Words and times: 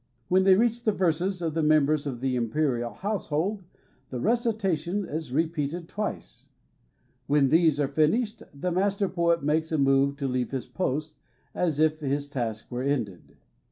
When 0.29 0.45
they 0.45 0.55
reach 0.55 0.83
the 0.83 0.91
verses 0.91 1.43
of 1.43 1.53
mem 1.63 1.85
bers 1.85 2.07
of 2.07 2.21
the 2.21 2.35
imperial 2.35 2.91
household, 2.95 3.61
the 4.09 4.19
recitation 4.19 5.05
is 5.05 5.31
repeated 5.31 5.87
twice. 5.87 6.47
When 7.27 7.49
these 7.49 7.79
are 7.79 7.87
finished, 7.87 8.41
the 8.51 8.71
Master 8.71 9.07
i>oet 9.07 9.43
makes 9.43 9.71
a 9.71 9.77
move 9.77 10.17
to 10.17 10.27
leave 10.27 10.49
his 10.49 10.65
post, 10.65 11.19
as 11.53 11.79
if 11.79 11.99
his 11.99 12.27
task 12.27 12.71
were 12.71 12.81
ended. 12.81 13.37